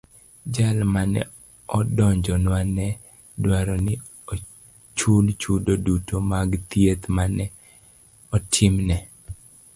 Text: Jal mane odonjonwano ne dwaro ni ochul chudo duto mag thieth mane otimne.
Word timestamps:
Jal 0.53 0.79
mane 0.93 1.21
odonjonwano 1.77 2.69
ne 2.77 2.87
dwaro 3.41 3.75
ni 3.85 3.93
ochul 4.31 5.25
chudo 5.41 5.73
duto 5.85 6.15
mag 6.31 6.49
thieth 6.69 7.03
mane 7.15 7.45
otimne. 8.35 8.97